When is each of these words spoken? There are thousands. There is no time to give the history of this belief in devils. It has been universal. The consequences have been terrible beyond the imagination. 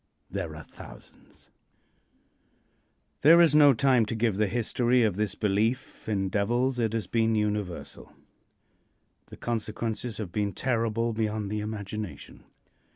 There 0.31 0.55
are 0.55 0.63
thousands. 0.63 1.51
There 3.21 3.39
is 3.39 3.53
no 3.53 3.71
time 3.75 4.07
to 4.07 4.15
give 4.15 4.37
the 4.37 4.47
history 4.47 5.03
of 5.03 5.15
this 5.15 5.35
belief 5.35 6.09
in 6.09 6.29
devils. 6.29 6.79
It 6.79 6.93
has 6.93 7.05
been 7.05 7.35
universal. 7.35 8.11
The 9.27 9.37
consequences 9.37 10.17
have 10.17 10.31
been 10.31 10.53
terrible 10.53 11.13
beyond 11.13 11.51
the 11.51 11.59
imagination. 11.59 12.45